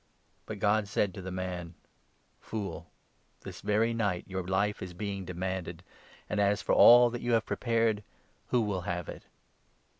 [0.47, 1.75] But God said to the man'
[2.49, 2.89] Fool!
[3.41, 5.83] This very night your life is being demanded;
[6.27, 8.03] and as for all that you have prepared—
[8.47, 9.21] who will have it